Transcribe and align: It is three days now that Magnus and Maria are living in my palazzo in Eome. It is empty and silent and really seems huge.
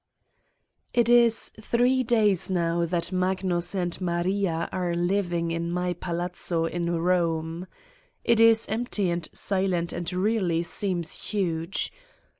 It 0.95 1.09
is 1.09 1.51
three 1.61 2.01
days 2.01 2.49
now 2.49 2.85
that 2.87 3.11
Magnus 3.11 3.75
and 3.75 4.01
Maria 4.01 4.67
are 4.71 4.95
living 4.95 5.51
in 5.51 5.71
my 5.71 5.93
palazzo 5.93 6.65
in 6.65 6.87
Eome. 6.87 7.67
It 8.23 8.39
is 8.39 8.67
empty 8.67 9.11
and 9.11 9.29
silent 9.31 9.93
and 9.93 10.11
really 10.11 10.63
seems 10.63 11.25
huge. 11.29 11.93